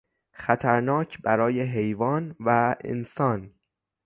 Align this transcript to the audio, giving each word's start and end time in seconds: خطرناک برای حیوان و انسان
خطرناک 0.31 1.21
برای 1.21 1.61
حیوان 1.61 2.35
و 2.39 2.75
انسان 2.83 3.53